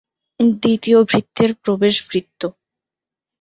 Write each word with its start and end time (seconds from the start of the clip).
দ্বিতীয় 0.61 0.99
ভৃত্যের 1.03 1.51
প্রবেশ 1.63 1.95
ভৃত্য। 2.09 2.41